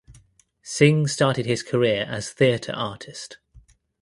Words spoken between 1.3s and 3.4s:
his Career as theater artist.